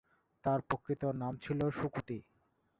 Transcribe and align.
তার 0.45 0.59
প্রকৃত 0.61 1.01
নাম 1.21 1.33
ছিল 1.37 1.59
শুকুতি। 1.69 2.17